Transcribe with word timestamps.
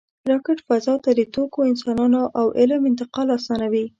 راکټ 0.29 0.57
فضا 0.67 0.93
ته 1.03 1.11
د 1.15 1.21
توکو، 1.33 1.59
انسانانو 1.71 2.21
او 2.39 2.45
علم 2.59 2.81
انتقال 2.91 3.27
آسانوي 3.37 3.83